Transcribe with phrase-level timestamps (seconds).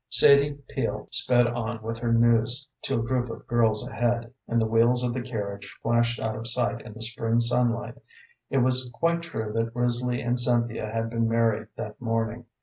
[0.09, 4.65] Sadie Peel sped on with her news to a group of girls ahead, and the
[4.65, 7.99] wheels of the carriage flashed out of sight in the spring sunlight.
[8.49, 12.45] It was quite true that Risley and Cynthia had been married that morning.